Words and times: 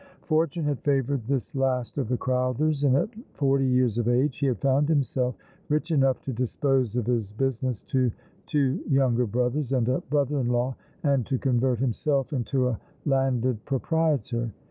Fortune 0.23 0.63
had 0.65 0.79
favoured 0.79 1.27
this 1.27 1.53
last 1.53 1.99
of 1.99 2.09
the 2.09 2.17
Crowthers, 2.17 2.83
and, 2.83 2.95
at 2.95 3.09
forty 3.35 3.67
years 3.67 3.99
of 3.99 4.07
age, 4.07 4.39
he 4.39 4.47
had 4.47 4.57
found 4.57 4.89
himself 4.89 5.35
rich 5.69 5.91
enough 5.91 6.19
to 6.23 6.33
dispose 6.33 6.95
of 6.95 7.05
his 7.05 7.31
business 7.33 7.81
to 7.83 8.11
two 8.47 8.81
younger 8.89 9.27
brothers 9.27 9.73
and 9.73 9.87
a 9.89 10.01
brother 10.09 10.39
in 10.39 10.47
law, 10.47 10.75
and 11.03 11.27
to 11.27 11.37
convert 11.37 11.77
himself 11.77 12.33
into 12.33 12.67
a 12.69 12.79
landed 13.05 13.63
pro 13.65 13.77
prietor. 13.79 14.51